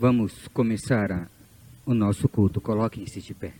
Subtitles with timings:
[0.00, 1.26] Vamos começar a,
[1.84, 2.58] o nosso culto.
[2.58, 3.52] Coloquem-se de pé.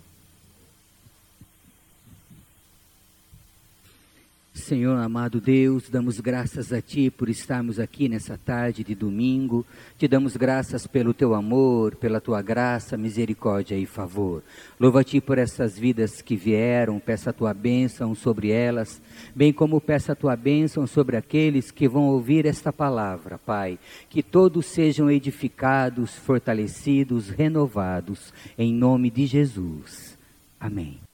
[4.52, 9.64] Senhor amado Deus, damos graças a Ti por estarmos aqui nessa tarde de domingo.
[9.96, 14.42] Te damos graças pelo Teu amor, pela Tua graça, misericórdia e favor.
[14.78, 19.00] Louva a Ti por essas vidas que vieram, peça a Tua bênção sobre elas,
[19.34, 23.78] bem como peça a Tua bênção sobre aqueles que vão ouvir esta palavra, Pai.
[24.08, 30.18] Que todos sejam edificados, fortalecidos, renovados, em nome de Jesus.
[30.58, 31.09] Amém.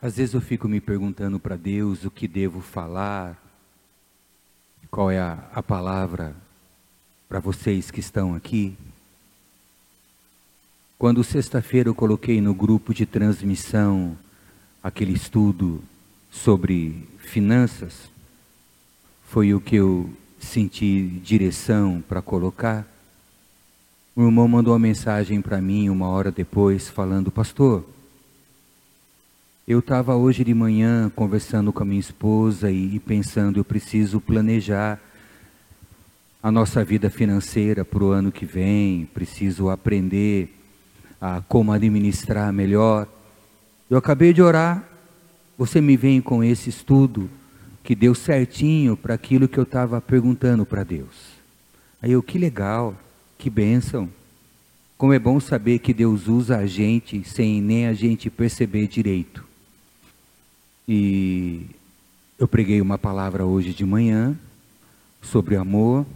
[0.00, 3.36] Às vezes eu fico me perguntando para Deus o que devo falar,
[4.90, 6.36] qual é a, a palavra
[7.28, 8.76] para vocês que estão aqui.
[10.96, 14.16] Quando sexta-feira eu coloquei no grupo de transmissão
[14.82, 15.82] aquele estudo
[16.30, 18.08] sobre finanças,
[19.26, 20.08] foi o que eu
[20.38, 22.86] senti direção para colocar.
[24.14, 27.84] O irmão mandou uma mensagem para mim uma hora depois, falando: Pastor,
[29.68, 34.18] eu estava hoje de manhã conversando com a minha esposa e, e pensando, eu preciso
[34.18, 34.98] planejar
[36.42, 40.48] a nossa vida financeira para o ano que vem, preciso aprender
[41.20, 43.06] a como administrar melhor.
[43.90, 44.88] Eu acabei de orar,
[45.58, 47.28] você me vem com esse estudo
[47.84, 51.34] que deu certinho para aquilo que eu estava perguntando para Deus.
[52.00, 52.96] Aí eu, que legal,
[53.36, 54.08] que bênção.
[54.96, 59.46] Como é bom saber que Deus usa a gente sem nem a gente perceber direito.
[60.88, 61.66] E
[62.38, 64.34] eu preguei uma palavra hoje de manhã
[65.20, 66.06] sobre amor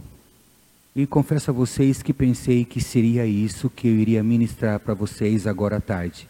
[0.95, 5.45] e confesso a vocês que pensei que seria isso que eu iria ministrar para vocês
[5.45, 6.27] agora à tarde.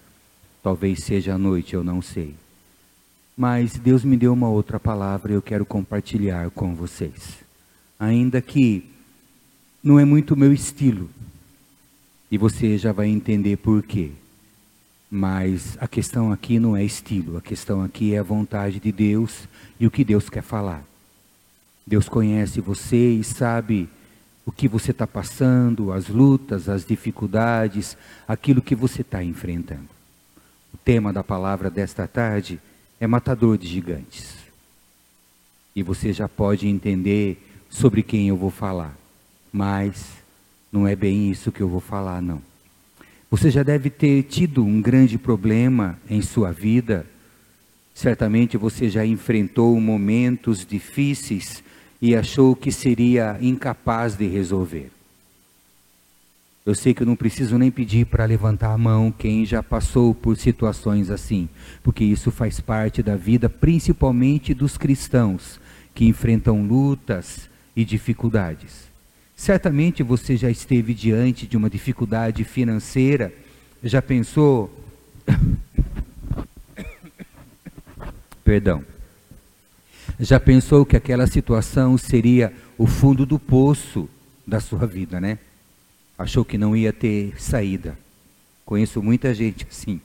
[0.62, 2.36] Talvez seja à noite, eu não sei.
[3.38, 7.40] Mas Deus me deu uma outra palavra e eu quero compartilhar com vocês.
[7.98, 8.90] Ainda que
[9.82, 11.10] não é muito meu estilo.
[12.30, 14.12] E você já vai entender por quê.
[15.16, 19.48] Mas a questão aqui não é estilo, a questão aqui é a vontade de Deus
[19.80, 20.84] e o que Deus quer falar.
[21.86, 23.88] Deus conhece você e sabe
[24.44, 27.96] o que você está passando, as lutas, as dificuldades,
[28.28, 29.88] aquilo que você está enfrentando.
[30.74, 32.60] O tema da palavra desta tarde
[33.00, 34.38] é matador de gigantes.
[35.76, 37.38] E você já pode entender
[37.70, 38.98] sobre quem eu vou falar,
[39.52, 40.08] mas
[40.72, 42.42] não é bem isso que eu vou falar, não.
[43.34, 47.04] Você já deve ter tido um grande problema em sua vida.
[47.92, 51.64] Certamente você já enfrentou momentos difíceis
[52.00, 54.92] e achou que seria incapaz de resolver.
[56.64, 60.14] Eu sei que eu não preciso nem pedir para levantar a mão quem já passou
[60.14, 61.50] por situações assim,
[61.82, 65.60] porque isso faz parte da vida, principalmente dos cristãos
[65.96, 68.93] que enfrentam lutas e dificuldades.
[69.44, 73.34] Certamente você já esteve diante de uma dificuldade financeira,
[73.84, 74.74] já pensou.
[78.42, 78.86] Perdão.
[80.18, 84.08] Já pensou que aquela situação seria o fundo do poço
[84.48, 85.38] da sua vida, né?
[86.18, 88.00] Achou que não ia ter saída.
[88.66, 90.00] Conheço muita gente assim.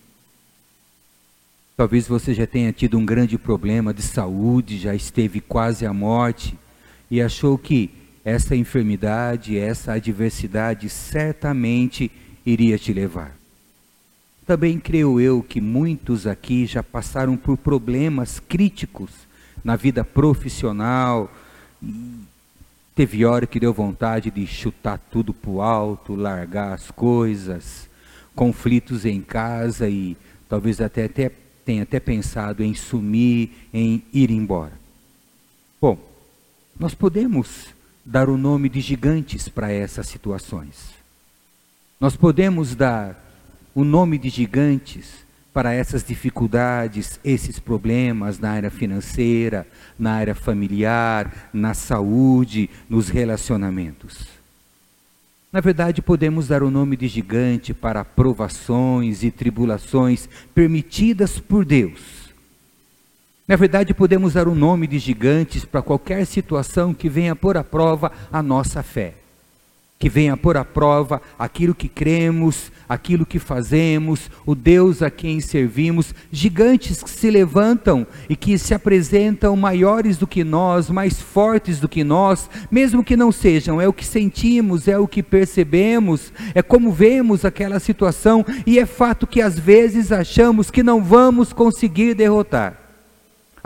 [1.77, 6.59] Talvez você já tenha tido um grande problema de saúde, já esteve quase à morte
[7.09, 7.98] e achou que
[8.29, 12.11] essa enfermidade, essa adversidade certamente
[12.45, 13.35] iria te levar.
[14.47, 19.11] Também creio eu que muitos aqui já passaram por problemas críticos
[19.65, 21.33] na vida profissional.
[22.95, 27.89] Teve hora que deu vontade de chutar tudo para o alto, largar as coisas,
[28.35, 30.15] conflitos em casa e
[30.51, 31.31] talvez até, até
[31.65, 34.73] tenha até pensado em sumir, em ir embora.
[35.81, 35.99] Bom,
[36.79, 37.78] nós podemos
[38.11, 40.95] dar o nome de gigantes para essas situações.
[42.01, 43.23] Nós podemos dar
[43.75, 49.67] o nome de gigantes para essas dificuldades, esses problemas na área financeira,
[49.99, 54.27] na área familiar, na saúde, nos relacionamentos.
[55.53, 62.18] Na verdade, podemos dar o nome de gigante para provações e tribulações permitidas por Deus
[63.49, 67.57] na verdade, podemos dar o um nome de gigantes para qualquer situação que venha pôr
[67.57, 69.15] à prova a nossa fé,
[69.99, 75.41] que venha pôr à prova aquilo que cremos, aquilo que fazemos, o Deus a quem
[75.41, 81.81] servimos, gigantes que se levantam e que se apresentam maiores do que nós, mais fortes
[81.81, 86.35] do que nós, mesmo que não sejam, é o que sentimos, é o que percebemos,
[86.55, 91.51] é como vemos aquela situação e é fato que às vezes achamos que não vamos
[91.55, 92.88] conseguir derrotar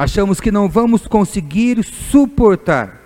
[0.02, 3.00] achamos que não vamos conseguir suportar.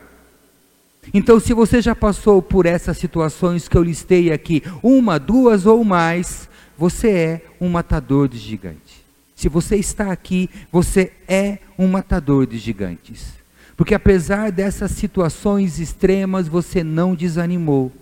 [1.13, 5.85] Então, se você já passou por essas situações que eu listei aqui, uma, duas ou
[5.85, 8.97] mais, você é um matador de gigantes.
[9.35, 13.35] Se você está aqui, você é um matador de gigantes.
[13.77, 17.93] Porque apesar dessas situações extremas, você não desanimou.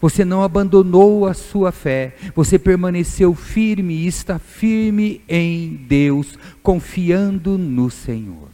[0.00, 7.58] Você não abandonou a sua fé, você permaneceu firme e está firme em Deus, confiando
[7.58, 8.48] no Senhor.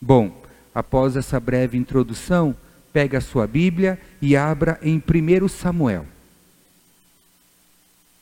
[0.00, 0.42] Bom,
[0.74, 2.56] após essa breve introdução,
[2.92, 6.04] pegue a sua Bíblia e abra em 1 Samuel.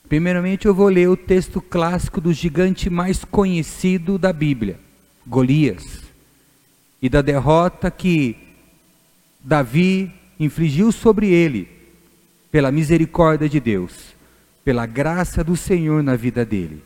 [0.07, 4.79] Primeiramente, eu vou ler o texto clássico do gigante mais conhecido da Bíblia,
[5.25, 6.03] Golias,
[7.01, 8.37] e da derrota que
[9.43, 11.74] Davi infligiu sobre ele
[12.51, 14.15] pela misericórdia de Deus,
[14.63, 16.81] pela graça do Senhor na vida dele.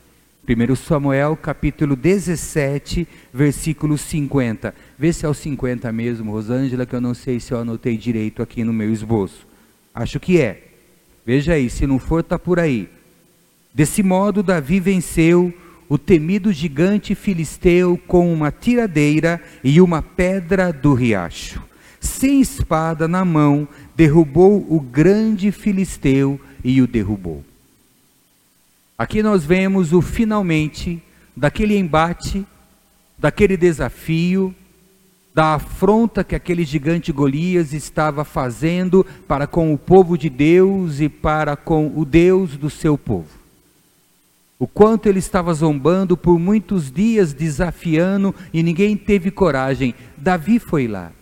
[0.48, 4.74] 1 Samuel capítulo 17, versículo 50.
[4.98, 8.42] Vê se é o 50 mesmo, Rosângela, que eu não sei se eu anotei direito
[8.42, 9.46] aqui no meu esboço.
[9.94, 10.68] Acho que é.
[11.24, 12.88] Veja aí, se não for, está por aí.
[13.72, 15.54] Desse modo, Davi venceu
[15.88, 21.62] o temido gigante filisteu com uma tiradeira e uma pedra do riacho.
[22.00, 23.68] Sem espada na mão,
[24.00, 27.44] derrubou o grande filisteu e o derrubou.
[28.96, 31.02] Aqui nós vemos o finalmente
[31.36, 32.46] daquele embate,
[33.18, 34.54] daquele desafio,
[35.34, 41.10] da afronta que aquele gigante Golias estava fazendo para com o povo de Deus e
[41.10, 43.38] para com o Deus do seu povo.
[44.58, 49.94] O quanto ele estava zombando por muitos dias, desafiando e ninguém teve coragem.
[50.16, 51.12] Davi foi lá.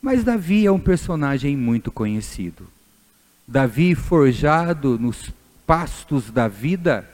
[0.00, 2.66] Mas Davi é um personagem muito conhecido.
[3.46, 5.30] Davi forjado nos
[5.66, 7.06] pastos da vida,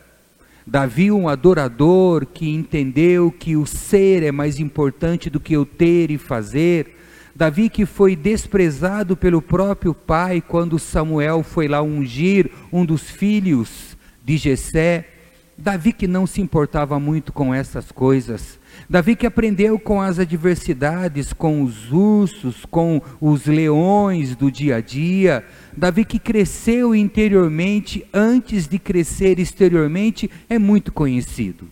[0.67, 6.11] Davi um adorador que entendeu que o ser é mais importante do que o ter
[6.11, 6.97] e fazer.
[7.37, 13.97] Davi que foi desprezado pelo próprio pai quando Samuel foi lá ungir um dos filhos
[14.25, 15.09] de Jessé.
[15.57, 18.59] Davi que não se importava muito com essas coisas.
[18.89, 24.81] Davi que aprendeu com as adversidades, com os ursos, com os leões do dia a
[24.81, 25.45] dia.
[25.77, 31.69] Davi que cresceu interiormente antes de crescer exteriormente é muito conhecido.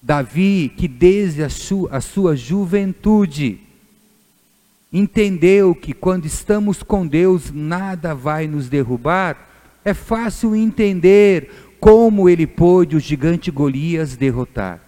[0.00, 3.60] Davi que desde a sua, a sua juventude
[4.92, 9.48] entendeu que quando estamos com Deus nada vai nos derrubar.
[9.84, 14.87] É fácil entender como ele pôde o gigante Golias derrotar.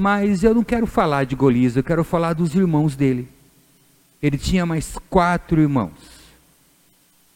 [0.00, 3.28] Mas eu não quero falar de Golias, eu quero falar dos irmãos dele.
[4.22, 5.92] Ele tinha mais quatro irmãos,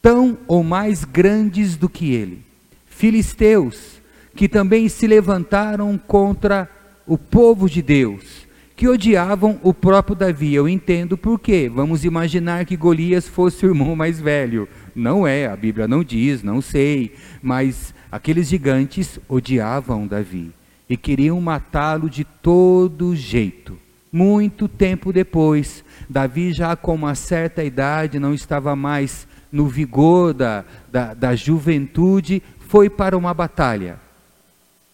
[0.01, 2.41] tão ou mais grandes do que ele,
[2.87, 4.01] filisteus,
[4.35, 6.67] que também se levantaram contra
[7.05, 10.55] o povo de Deus, que odiavam o próprio Davi.
[10.55, 11.71] Eu entendo por quê.
[11.71, 14.67] Vamos imaginar que Golias fosse o irmão mais velho.
[14.95, 17.13] Não é, a Bíblia não diz, não sei,
[17.43, 20.51] mas aqueles gigantes odiavam Davi
[20.89, 23.77] e queriam matá-lo de todo jeito.
[24.11, 30.63] Muito tempo depois, Davi, já com uma certa idade, não estava mais no vigor da,
[30.91, 33.99] da, da juventude, foi para uma batalha.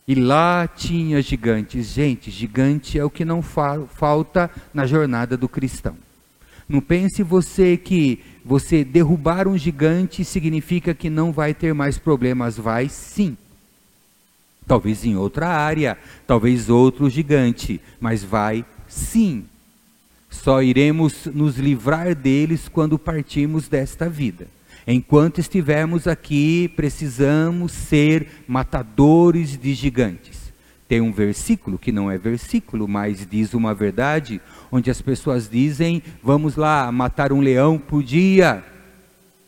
[0.08, 1.88] E lá tinha gigantes.
[1.88, 5.96] Gente, gigante é o que não fa falta na jornada do cristão.
[6.68, 12.58] Não pense você que você derrubar um gigante significa que não vai ter mais problemas.
[12.58, 13.38] Vai sim
[14.66, 19.46] talvez em outra área, talvez outro gigante, mas vai sim.
[20.30, 24.48] Só iremos nos livrar deles quando partirmos desta vida.
[24.88, 30.52] Enquanto estivermos aqui, precisamos ser matadores de gigantes.
[30.88, 34.42] Tem um versículo que não é versículo, mas diz uma verdade,
[34.72, 38.64] onde as pessoas dizem: vamos lá matar um leão por dia,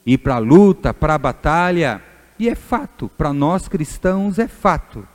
[0.05, 2.01] ir para a luta, para a batalha.
[2.43, 5.07] E é fato, para nós cristãos é fato.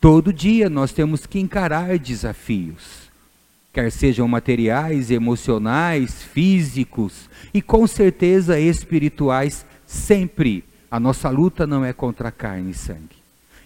[0.00, 3.10] Todo dia nós temos que encarar desafios,
[3.74, 10.64] quer sejam materiais, emocionais, físicos e com certeza espirituais, sempre.
[10.90, 13.18] A nossa luta não é contra carne e sangue.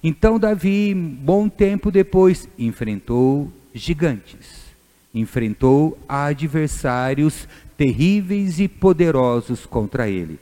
[0.03, 4.65] Então, Davi, bom tempo depois, enfrentou gigantes,
[5.15, 10.41] enfrentou adversários terríveis e poderosos contra ele.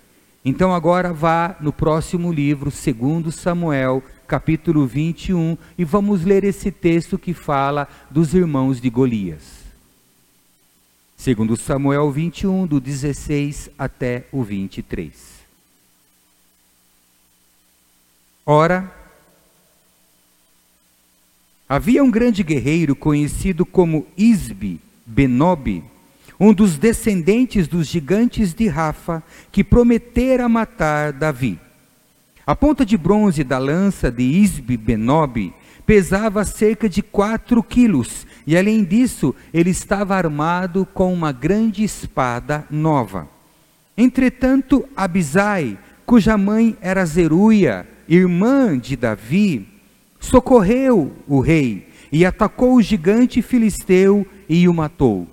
[0.49, 7.19] Então, agora vá no próximo livro, segundo Samuel, capítulo 21, e vamos ler esse texto
[7.19, 9.43] que fala dos irmãos de Golias.
[11.19, 15.13] Segundo Samuel 21, do 16 até o 23.
[18.47, 18.91] Ora,
[21.69, 25.85] havia um grande guerreiro conhecido como Isbe Benob,
[26.41, 31.59] um dos descendentes dos gigantes de Rafa, que prometera matar Davi.
[32.47, 35.53] A ponta de bronze da lança de Isbe Benob
[35.85, 42.65] pesava cerca de quatro quilos, e além disso, ele estava armado com uma grande espada
[42.71, 43.29] nova.
[43.97, 45.77] Entretanto, Abisai,
[46.07, 49.67] cuja mãe era Zeruia, irmã de Davi,
[50.21, 55.27] socorreu o rei e atacou o gigante filisteu e o matou.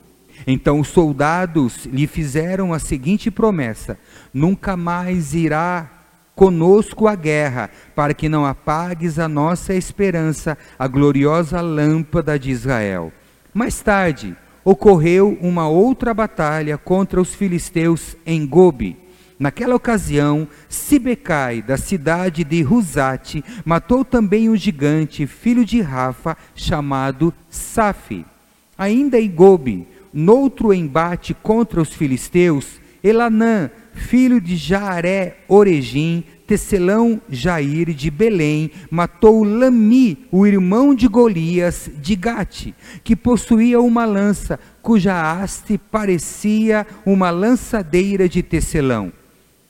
[0.46, 3.98] Então os soldados lhe fizeram a seguinte promessa:
[4.34, 5.90] Nunca mais irá
[6.36, 13.12] conosco a guerra, para que não apagues a nossa esperança, a gloriosa lâmpada de Israel.
[13.54, 18.98] Mais tarde, ocorreu uma outra batalha contra os filisteus em Gobi.
[19.38, 27.34] Naquela ocasião, Sibecai, da cidade de Ruzate, matou também um gigante, filho de Rafa, chamado
[27.50, 28.26] Safi.
[28.78, 37.94] Ainda em Gobi, noutro embate contra os filisteus, Elanã, filho de Jaaré Oregim, Tecelão Jair
[37.94, 45.34] de Belém, matou Lami, o irmão de Golias de Gate, que possuía uma lança, cuja
[45.34, 49.12] haste parecia uma lançadeira de tecelão.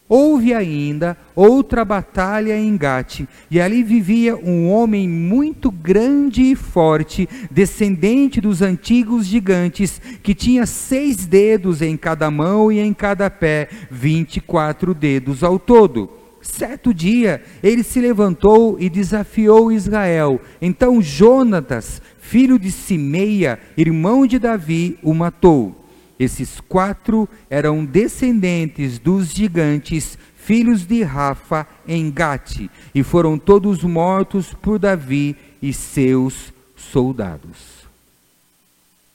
[0.08, 7.28] Houve ainda outra batalha em Gate, e ali vivia um homem muito grande e forte,
[7.50, 13.68] descendente dos antigos gigantes, que tinha seis dedos em cada mão e em cada pé,
[13.90, 16.08] vinte e quatro dedos ao todo.
[16.40, 20.40] Certo dia, ele se levantou e desafiou Israel.
[20.62, 25.76] Então Jonatas, filho de Simeia, irmão de Davi, o matou.
[26.20, 34.54] Esses quatro eram descendentes dos gigantes, filhos de Rafa em Gate, e foram todos mortos
[34.54, 37.86] por Davi e seus soldados.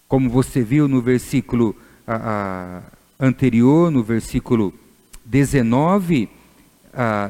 [0.06, 1.74] Como você viu no versículo
[2.06, 2.82] a,
[3.18, 4.74] a, anterior, no versículo
[5.24, 6.28] 19,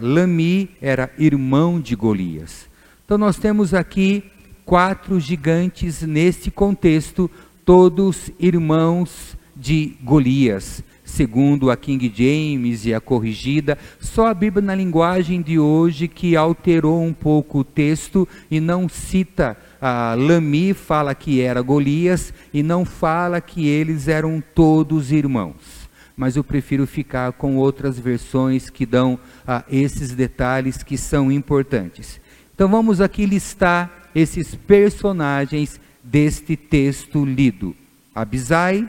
[0.01, 2.67] Lami era irmão de Golias.
[3.05, 4.25] Então nós temos aqui
[4.65, 7.31] quatro gigantes nesse contexto,
[7.65, 14.75] todos irmãos de Golias, segundo a King James e a corrigida, só a Bíblia na
[14.75, 21.15] linguagem de hoje que alterou um pouco o texto e não cita a Lami, fala
[21.15, 25.89] que era Golias e não fala que eles eram todos irmãos.
[26.17, 32.21] Mas eu prefiro ficar com outras versões que dão a esses detalhes que são importantes.
[32.55, 37.75] Então vamos aqui listar esses personagens deste texto lido.
[38.15, 38.89] Abisai,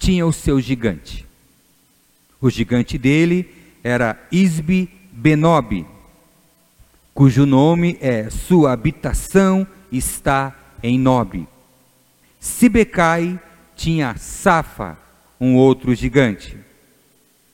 [0.00, 1.26] tinha o seu gigante.
[2.40, 3.48] O gigante dele
[3.84, 5.86] era Isbi Benob,
[7.12, 11.46] cujo nome é Sua habitação está em Nob.
[12.40, 13.38] Sibecai
[13.76, 14.98] tinha Safa,
[15.38, 16.56] um outro gigante.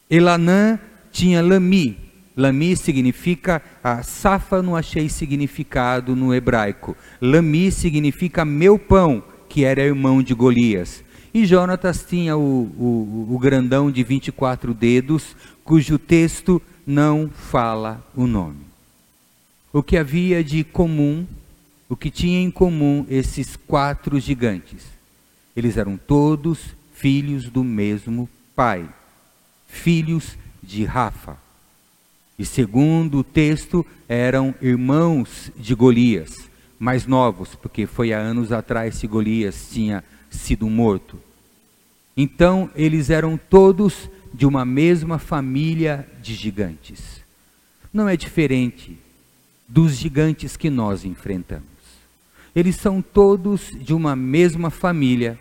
[0.08, 0.78] Elanã
[1.10, 1.98] tinha Lami.
[2.36, 6.96] Lami significa, a Safa não achei significado no hebraico.
[7.20, 11.02] Lami significa meu pão, que era irmão de Golias.
[11.36, 18.26] E Jonatas tinha o, o, o grandão de 24 dedos, cujo texto não fala o
[18.26, 18.64] nome.
[19.70, 21.26] O que havia de comum,
[21.90, 24.86] o que tinha em comum esses quatro gigantes?
[25.54, 28.88] Eles eram todos filhos do mesmo pai,
[29.68, 31.36] filhos de Rafa.
[32.38, 38.98] E segundo o texto, eram irmãos de Golias, mais novos, porque foi há anos atrás
[38.98, 41.25] que Golias tinha sido morto.
[42.16, 47.20] Então eles eram todos de uma mesma família de gigantes.
[47.92, 48.99] Não é diferente
[49.68, 51.64] dos gigantes que nós enfrentamos.
[52.54, 55.38] Eles são todos de uma mesma família,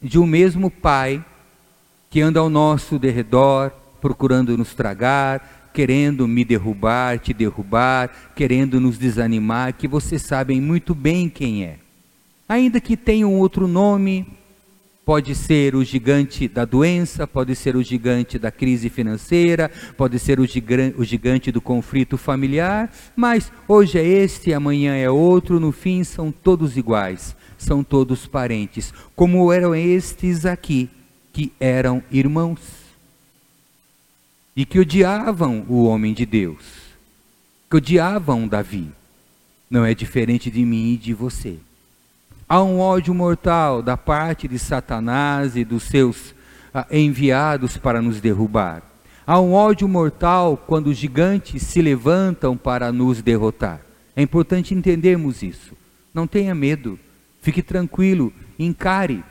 [0.00, 1.22] de um mesmo pai,
[2.08, 3.70] que anda ao nosso derredor,
[4.00, 10.94] procurando nos tragar, querendo me derrubar, te derrubar, querendo nos desanimar, que vocês sabem muito
[10.94, 11.78] bem quem é.
[12.48, 14.26] Ainda que tenham outro nome,
[15.06, 20.40] Pode ser o gigante da doença, pode ser o gigante da crise financeira, pode ser
[20.40, 20.44] o,
[21.04, 26.76] gigante do conflito familiar, mas hoje é este, amanhã é outro, no fim são todos
[26.76, 30.90] iguais, são todos parentes, como eram estes aqui,
[31.32, 32.58] que eram irmãos
[34.56, 36.64] e que odiavam o homem de Deus,
[37.70, 38.90] que odiavam Davi.
[39.70, 41.58] Não é diferente de mim e de você.
[42.48, 46.32] Há um ódio mortal da parte de Satanás e dos seus
[46.72, 48.82] ah, enviados para nos derrubar.
[49.26, 53.80] Há um ódio mortal quando os gigantes se levantam para nos derrotar.
[54.14, 55.74] É importante entendermos isso.
[56.14, 56.96] Não tenha medo,
[57.42, 59.24] fique tranquilo, encare.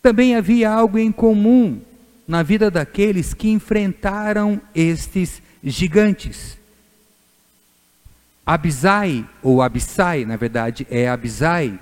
[0.00, 1.80] Também havia algo em comum
[2.28, 6.56] na vida daqueles que enfrentaram estes gigantes.
[8.46, 11.76] Abisai, ou Abissai, na verdade é Abisai,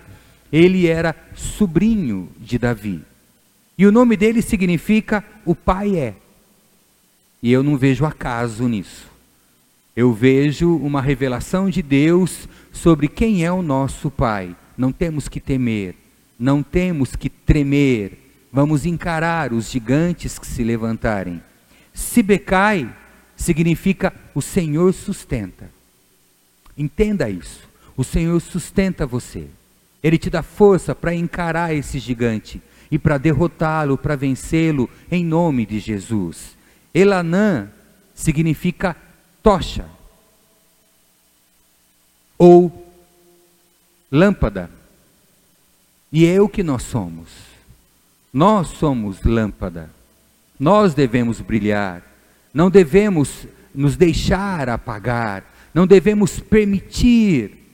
[0.52, 3.02] ele era sobrinho de Davi.
[3.76, 6.14] E o nome dele significa o pai é.
[7.42, 9.06] E eu não vejo acaso nisso.
[9.94, 14.54] Eu vejo uma revelação de Deus sobre quem é o nosso pai.
[14.76, 15.94] Não temos que temer,
[16.38, 18.18] não temos que tremer,
[18.52, 21.42] vamos encarar os gigantes que se levantarem.
[21.92, 22.88] Sibecai
[23.36, 25.70] significa o Senhor sustenta.
[26.76, 27.68] Entenda isso.
[27.96, 29.48] O Senhor sustenta você.
[30.02, 35.66] Ele te dá força para encarar esse gigante e para derrotá-lo, para vencê-lo, em nome
[35.66, 36.56] de Jesus.
[36.94, 37.68] Elanã
[38.14, 38.96] significa
[39.42, 39.86] tocha
[42.38, 42.86] ou
[44.10, 44.70] lâmpada.
[46.10, 47.28] E é o que nós somos.
[48.32, 49.90] Nós somos lâmpada.
[50.58, 52.02] Nós devemos brilhar.
[52.54, 55.44] Não devemos nos deixar apagar.
[55.74, 57.67] Não devemos permitir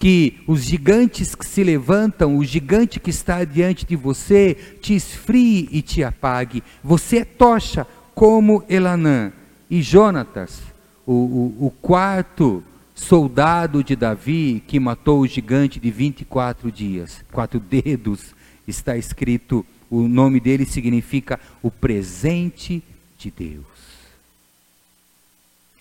[0.00, 5.68] que os gigantes que se levantam, o gigante que está diante de você, te esfrie
[5.70, 6.64] e te apague.
[6.82, 9.30] Você é tocha como Elanã.
[9.68, 10.62] E Jonatas,
[11.06, 12.64] o, o, o quarto
[12.94, 18.34] soldado de Davi que matou o gigante de 24 dias, quatro dedos,
[18.66, 22.82] está escrito, o nome dele significa o presente
[23.18, 23.66] de Deus.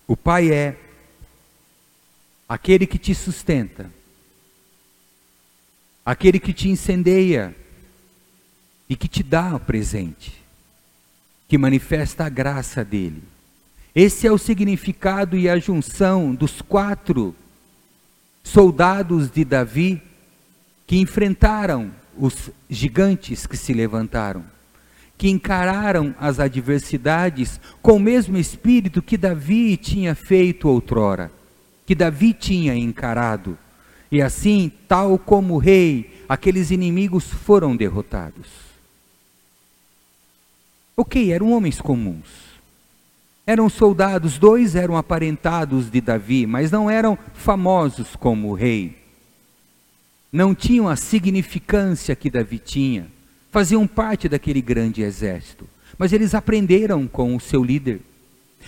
[0.05, 0.75] O Pai é
[2.49, 3.89] aquele que te sustenta,
[6.09, 7.55] aquele que te incendeia
[8.89, 10.41] e que te dá o presente,
[11.47, 13.21] que manifesta a graça dele.
[13.93, 17.35] Esse é o significado e a junção dos quatro
[18.43, 20.01] soldados de Davi
[20.87, 24.43] que enfrentaram os gigantes que se levantaram,
[25.15, 31.31] que encararam as adversidades com o mesmo espírito que Davi tinha feito outrora,
[31.85, 33.55] que Davi tinha encarado.
[34.11, 38.47] E assim, tal como o rei, aqueles inimigos foram derrotados.
[40.97, 42.49] Ok, eram homens comuns.
[43.45, 48.97] Eram soldados, dois eram aparentados de Davi, mas não eram famosos como o rei.
[50.31, 53.07] Não tinham a significância que Davi tinha.
[53.51, 55.67] Faziam parte daquele grande exército.
[55.97, 58.01] Mas eles aprenderam com o seu líder.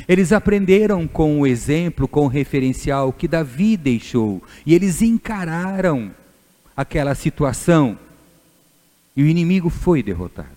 [0.08, 6.14] Eles aprenderam com o exemplo, com o referencial que Davi deixou, e eles encararam
[6.76, 7.98] aquela situação,
[9.16, 10.50] e o inimigo foi derrotado.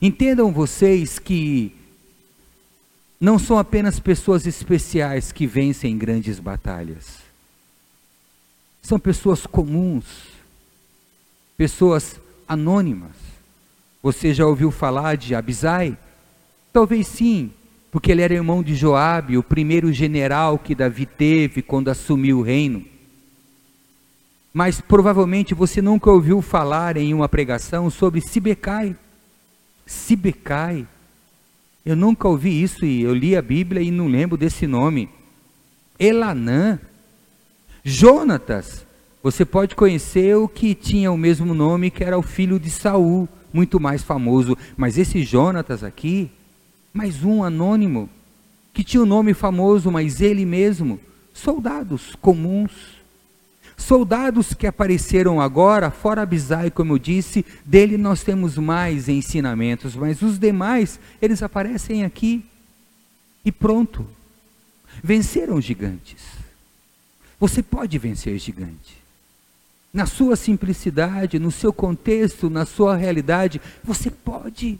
[0.00, 1.74] Entendam vocês que
[3.20, 7.18] não são apenas pessoas especiais que vencem grandes batalhas,
[8.82, 10.04] são pessoas comuns,
[11.56, 13.16] pessoas anônimas.
[14.00, 15.98] Você já ouviu falar de Abisai?
[16.72, 17.50] Talvez sim,
[17.96, 22.42] porque ele era irmão de Joabe, o primeiro general que Davi teve quando assumiu o
[22.42, 22.84] reino.
[24.52, 28.94] Mas provavelmente você nunca ouviu falar em uma pregação sobre Sibecai.
[29.86, 30.86] Sibecai.
[31.86, 35.08] Eu nunca ouvi isso e eu li a Bíblia e não lembro desse nome.
[35.98, 36.78] Elanã.
[37.82, 38.84] Jonatas.
[39.22, 43.26] Você pode conhecer o que tinha o mesmo nome, que era o filho de Saul,
[43.50, 44.54] muito mais famoso.
[44.76, 46.30] Mas esse Jonatas aqui,
[46.96, 48.08] mais um anônimo,
[48.72, 50.98] que tinha um nome famoso, mas ele mesmo,
[51.34, 52.72] soldados comuns.
[53.76, 60.22] Soldados que apareceram agora, fora Abisai, como eu disse, dele nós temos mais ensinamentos, mas
[60.22, 62.42] os demais, eles aparecem aqui.
[63.44, 64.06] E pronto.
[65.04, 66.24] Venceram gigantes.
[67.38, 68.96] Você pode vencer gigante.
[69.92, 74.78] Na sua simplicidade, no seu contexto, na sua realidade, você pode.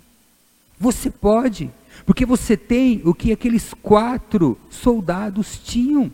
[0.78, 1.70] Você pode.
[2.04, 6.10] Porque você tem o que aqueles quatro soldados tinham: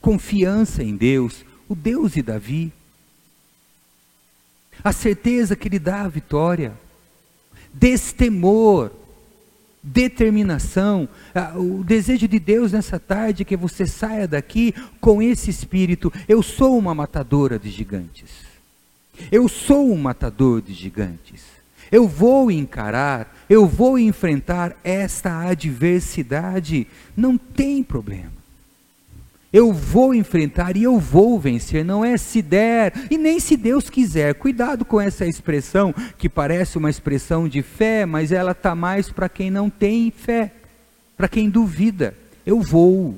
[0.00, 2.72] confiança em Deus, o Deus de Davi,
[4.82, 6.72] a certeza que lhe dá a vitória,
[7.72, 8.90] destemor,
[9.82, 11.08] determinação,
[11.56, 16.12] o desejo de Deus nessa tarde é que você saia daqui com esse espírito.
[16.28, 18.30] Eu sou uma matadora de gigantes.
[19.30, 21.55] Eu sou um matador de gigantes.
[21.90, 28.34] Eu vou encarar eu vou enfrentar esta adversidade, não tem problema.
[29.52, 33.88] Eu vou enfrentar e eu vou vencer, não é se der e nem se Deus
[33.88, 34.34] quiser.
[34.34, 39.28] Cuidado com essa expressão que parece uma expressão de fé, mas ela está mais para
[39.28, 40.52] quem não tem fé,
[41.16, 42.14] para quem duvida.
[42.44, 43.16] Eu vou.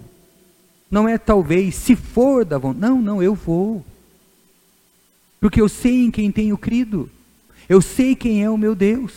[0.90, 2.80] Não é talvez, se for da vontade.
[2.80, 3.84] Não, não, eu vou.
[5.40, 7.10] Porque eu sei em quem tenho crido.
[7.68, 9.12] Eu sei quem é o meu Deus.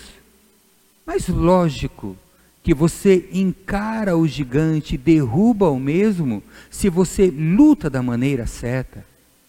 [1.06, 2.18] Mas lógico
[2.64, 9.04] que você encara o gigante, derruba o mesmo, se você luta da maneira certa,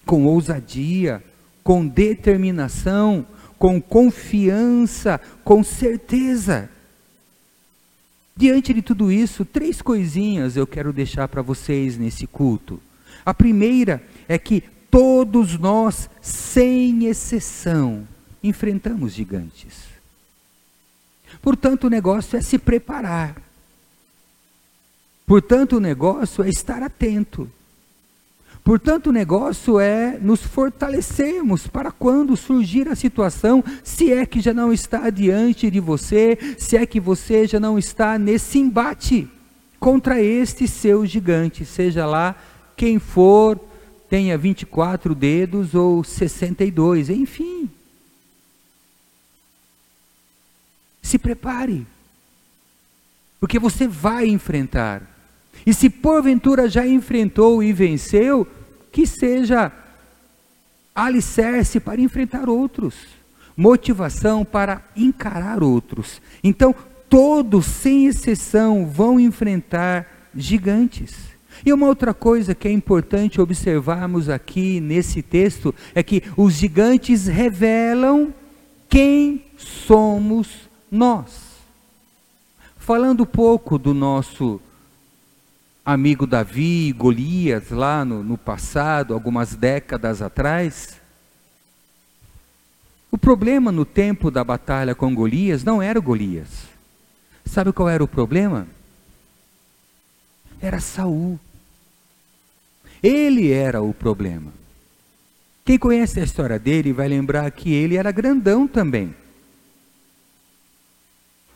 [0.07, 1.23] com ousadia,
[1.63, 3.27] com determinação,
[3.59, 6.71] com confiança, com certeza.
[8.35, 12.81] Diante de tudo isso, três coisinhas eu quero deixar para vocês nesse culto.
[13.25, 18.09] A primeira é que todos nós, sem exceção,
[18.43, 19.93] enfrentamos gigantes.
[21.41, 23.37] Portanto, o negócio é se preparar.
[25.27, 27.51] Portanto, o negócio é estar atento.
[28.65, 34.55] Portanto, o negócio é nos fortalecermos para quando surgir a situação, se é que já
[34.55, 39.29] não está diante de você, se é que você já não está nesse embate
[39.81, 42.37] contra este seu gigante, seja lá
[42.77, 43.59] quem for,
[44.09, 47.69] tenha 24 dedos ou 62, enfim.
[51.03, 51.87] Se prepare,
[53.41, 55.03] porque você vai enfrentar.
[55.67, 58.47] E se porventura já enfrentou e venceu,
[58.91, 59.73] que seja
[60.95, 62.95] alicerce para enfrentar outros,
[63.57, 66.21] motivação para encarar outros.
[66.43, 66.75] Então,
[67.09, 71.33] todos, sem exceção, vão enfrentar gigantes.
[71.65, 77.27] E uma outra coisa que é importante observarmos aqui nesse texto é que os gigantes
[77.27, 78.33] revelam
[78.89, 80.49] quem somos
[80.93, 81.53] nós.
[82.77, 84.61] Falando um pouco do nosso
[85.83, 91.01] amigo Davi, Golias, lá no, no passado, algumas décadas atrás.
[93.11, 96.49] O problema no tempo da batalha com Golias não era o Golias.
[97.47, 98.67] Sabe qual era o problema?
[100.61, 101.41] Era Saul.
[103.03, 104.53] Ele era o problema.
[105.65, 109.22] Quem conhece a história dele vai lembrar que ele era grandão também.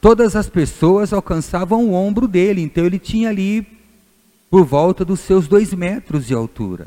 [0.07, 3.66] Todas as pessoas alcançavam o ombro dele, então ele tinha ali
[4.49, 6.87] por volta dos seus dois metros de altura.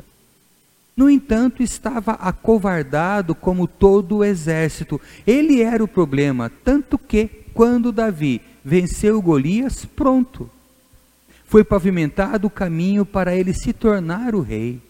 [0.96, 4.98] No entanto, estava acovardado como todo o exército.
[5.26, 10.48] Ele era o problema, tanto que, quando Davi venceu Golias, pronto.
[11.44, 14.80] Foi pavimentado o caminho para ele se tornar o rei.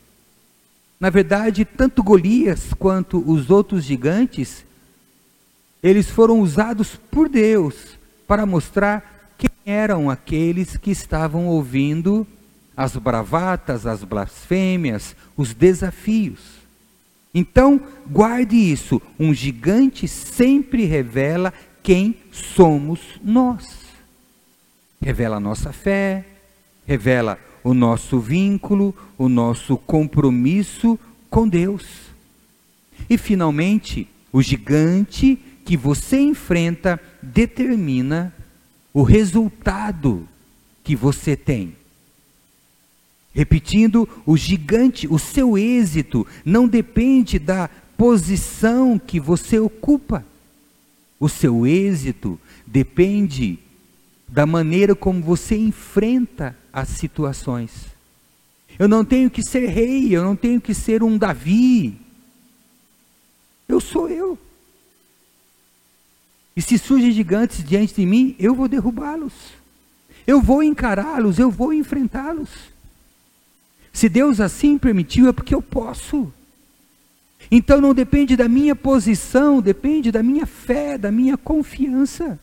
[1.00, 4.64] Na verdade, tanto Golias quanto os outros gigantes,
[5.82, 7.98] eles foram usados por Deus
[8.30, 12.24] para mostrar quem eram aqueles que estavam ouvindo
[12.76, 16.38] as bravatas, as blasfêmias, os desafios.
[17.34, 23.66] Então, guarde isso: um gigante sempre revela quem somos nós.
[25.02, 26.24] Revela a nossa fé,
[26.86, 30.96] revela o nosso vínculo, o nosso compromisso
[31.28, 31.84] com Deus.
[33.08, 38.34] E, finalmente, o gigante que você enfrenta determina
[38.92, 40.26] o resultado
[40.82, 41.76] que você tem.
[43.32, 50.24] Repetindo, o gigante, o seu êxito não depende da posição que você ocupa.
[51.18, 53.58] O seu êxito depende
[54.26, 57.70] da maneira como você enfrenta as situações.
[58.78, 61.96] Eu não tenho que ser rei, eu não tenho que ser um Davi.
[63.68, 64.38] Eu sou eu.
[66.56, 69.32] E se surgem gigantes diante de mim, eu vou derrubá-los.
[70.26, 72.48] Eu vou encará-los, eu vou enfrentá-los.
[73.92, 76.32] Se Deus assim permitiu, é porque eu posso.
[77.50, 82.38] Então não depende da minha posição, depende da minha fé, da minha confiança.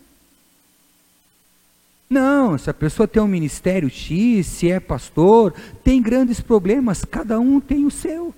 [2.10, 7.40] Não, se a pessoa tem um ministério X, se é pastor, tem grandes problemas, cada
[7.40, 8.34] um tem o seu.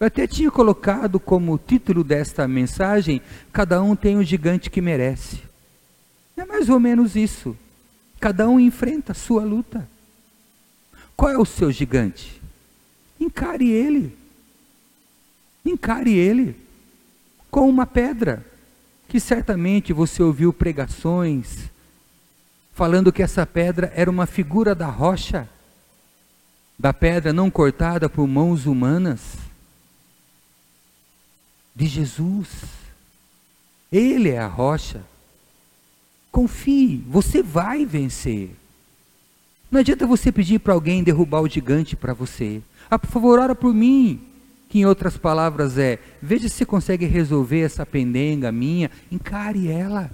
[0.00, 3.20] Eu até tinha colocado como título desta mensagem:
[3.52, 5.40] Cada um tem o gigante que merece.
[6.36, 7.56] É mais ou menos isso.
[8.20, 9.88] Cada um enfrenta a sua luta.
[11.16, 12.40] Qual é o seu gigante?
[13.18, 14.16] Encare ele.
[15.64, 16.56] Encare ele
[17.50, 18.44] com uma pedra,
[19.08, 21.70] que certamente você ouviu pregações
[22.78, 25.48] falando que essa pedra era uma figura da rocha,
[26.78, 29.47] da pedra não cortada por mãos humanas,
[31.78, 32.48] de Jesus.
[33.90, 35.00] Ele é a rocha.
[36.32, 38.50] Confie, você vai vencer.
[39.70, 42.60] Não adianta você pedir para alguém derrubar o gigante para você.
[42.90, 44.20] Ah, por favor, ora por mim.
[44.68, 50.10] Que em outras palavras é: veja se consegue resolver essa pendenga minha, encare ela.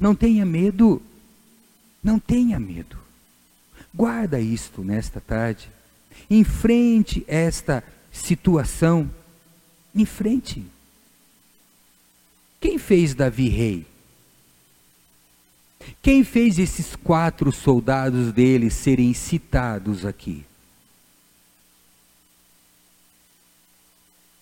[0.00, 1.02] Não tenha medo.
[2.02, 2.96] Não tenha medo.
[3.94, 5.68] Guarda isto nesta tarde.
[6.30, 9.10] Enfrente esta situação.
[9.94, 10.64] Enfrente.
[12.60, 13.86] Quem fez Davi rei?
[16.02, 20.44] Quem fez esses quatro soldados dele serem citados aqui?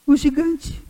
[0.06, 0.82] O gigante.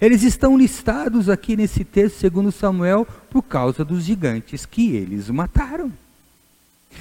[0.00, 5.92] Eles estão listados aqui nesse texto, segundo Samuel, por causa dos gigantes que eles mataram.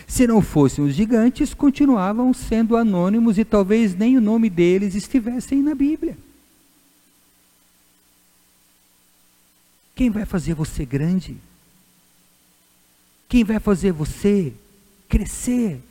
[0.08, 5.62] Se não fossem os gigantes, continuavam sendo anônimos e talvez nem o nome deles estivessem
[5.62, 6.18] na Bíblia.
[9.96, 11.38] Quem vai fazer você grande?
[13.30, 14.54] Quem vai fazer você
[15.08, 15.82] crescer?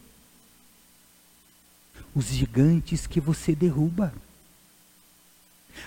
[2.15, 4.13] Os gigantes que você derruba.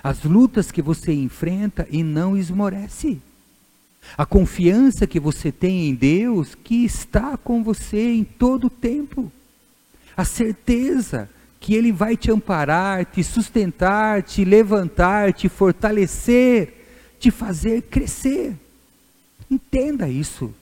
[0.04, 3.22] As lutas que você enfrenta e não esmorece.
[4.18, 9.32] A confiança que você tem em Deus, que está com você em todo o tempo.
[10.16, 16.85] A certeza que Ele vai te amparar, te sustentar, te levantar, te fortalecer,
[17.20, 18.56] te fazer crescer.
[19.50, 20.54] Entenda isso.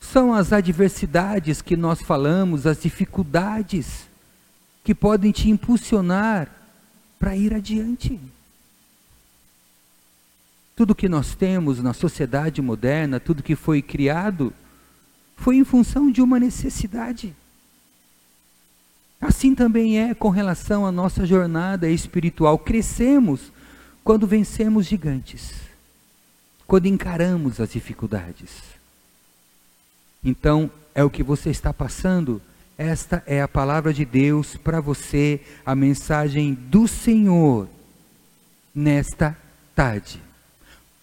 [0.00, 4.08] São as adversidades que nós falamos, as dificuldades,
[4.84, 6.48] que podem te impulsionar
[7.18, 8.18] para ir adiante.
[10.76, 14.52] Tudo que nós temos na sociedade moderna, tudo que foi criado,
[15.36, 17.34] foi em função de uma necessidade.
[19.20, 22.56] Assim também é com relação à nossa jornada espiritual.
[22.58, 23.52] Crescemos
[24.08, 25.52] quando vencemos gigantes,
[26.66, 28.48] quando encaramos as dificuldades.
[30.24, 32.40] Então, é o que você está passando.
[32.78, 37.68] Esta é a palavra de Deus para você, a mensagem do Senhor
[38.74, 39.36] nesta
[39.74, 40.22] tarde.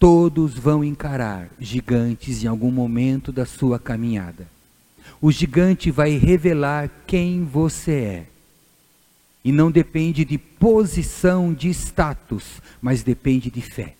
[0.00, 4.48] Todos vão encarar gigantes em algum momento da sua caminhada.
[5.20, 8.35] O gigante vai revelar quem você é.
[9.46, 13.94] E não depende de posição, de status, mas depende de fé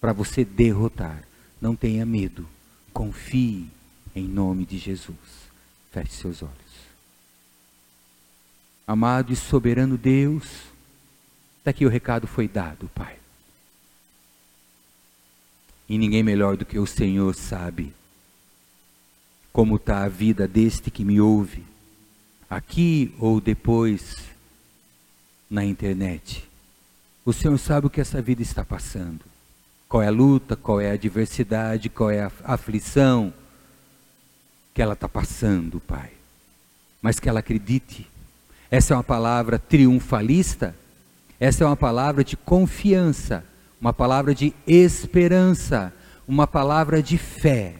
[0.00, 1.22] para você derrotar.
[1.60, 2.48] Não tenha medo.
[2.94, 3.68] Confie
[4.14, 5.50] em nome de Jesus.
[5.92, 6.54] Feche seus olhos.
[8.86, 10.46] Amado e soberano Deus,
[11.62, 13.18] daqui o recado foi dado, Pai.
[15.86, 17.92] E ninguém melhor do que o Senhor sabe
[19.52, 21.62] como está a vida deste que me ouve,
[22.48, 24.34] aqui ou depois
[25.48, 26.48] na internet.
[27.24, 29.20] O Senhor sabe o que essa vida está passando.
[29.88, 33.32] Qual é a luta, qual é a adversidade, qual é a aflição
[34.74, 36.10] que ela está passando, Pai.
[37.00, 38.06] Mas que ela acredite.
[38.70, 40.74] Essa é uma palavra triunfalista,
[41.38, 43.44] essa é uma palavra de confiança
[43.80, 45.92] uma palavra de esperança,
[46.26, 47.74] uma palavra de fé.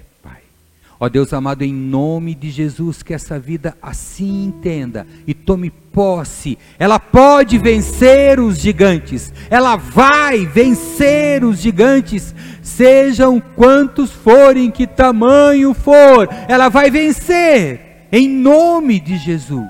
[0.98, 6.56] Ó Deus amado, em nome de Jesus, que essa vida assim entenda e tome posse.
[6.78, 15.74] Ela pode vencer os gigantes, ela vai vencer os gigantes, sejam quantos forem, que tamanho
[15.74, 19.68] for, ela vai vencer, em nome de Jesus.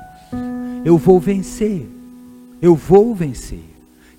[0.84, 1.88] Eu vou vencer,
[2.62, 3.64] eu vou vencer.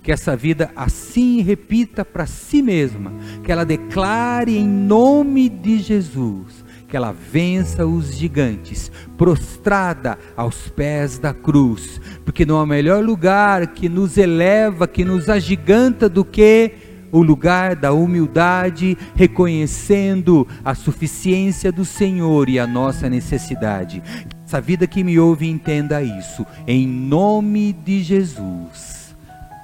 [0.04, 3.12] Que essa vida assim repita para si mesma,
[3.44, 11.20] que ela declare em nome de Jesus, que ela vença os gigantes, prostrada aos pés
[11.20, 16.72] da cruz, porque não há melhor lugar que nos eleva, que nos agiganta do que
[17.12, 24.02] o lugar da humildade, reconhecendo a suficiência do Senhor e a nossa necessidade.
[24.46, 29.16] Essa vida que me ouve entenda isso, em nome de Jesus.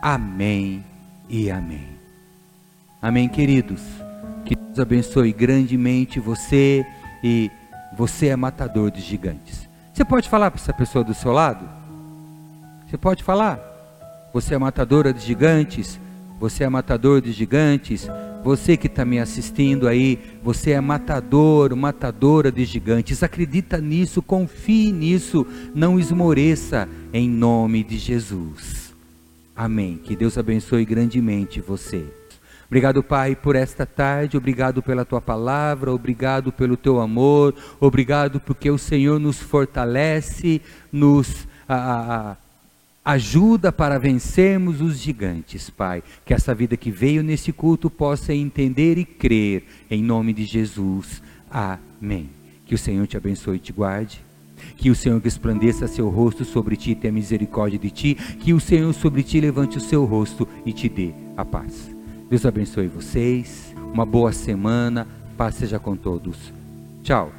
[0.01, 0.83] Amém
[1.29, 1.87] e amém.
[3.01, 3.81] Amém, queridos.
[4.45, 6.85] Que Deus abençoe grandemente você
[7.23, 7.49] e
[7.95, 9.67] você é matador de gigantes.
[9.93, 11.69] Você pode falar para essa pessoa do seu lado?
[12.87, 13.59] Você pode falar?
[14.33, 15.99] Você é matadora de gigantes?
[16.39, 18.07] Você é matador de gigantes?
[18.43, 23.23] Você que está me assistindo aí, você é matador, matadora de gigantes.
[23.23, 28.93] Acredita nisso, confie nisso, não esmoreça em nome de Jesus.
[29.55, 29.99] Amém.
[30.03, 32.05] Que Deus abençoe grandemente você.
[32.73, 38.67] Obrigado, Pai, por esta tarde, obrigado pela tua palavra, obrigado pelo teu amor, obrigado porque
[38.67, 40.59] o Senhor nos fortalece,
[40.91, 41.75] nos a,
[43.05, 46.01] a, ajuda para vencermos os gigantes, Pai.
[46.25, 51.21] Que essa vida que veio nesse culto possa entender e crer, em nome de Jesus.
[51.51, 52.27] Amém.
[52.65, 54.19] Que o Senhor te abençoe e te guarde.
[54.77, 58.15] Que o Senhor resplandeça seu rosto sobre ti e tenha misericórdia de ti.
[58.15, 61.92] Que o Senhor sobre ti levante o seu rosto e te dê a paz.
[62.29, 63.73] Deus abençoe vocês.
[63.93, 65.07] Uma boa semana.
[65.37, 66.53] Paz seja com todos.
[67.03, 67.31] Tchau.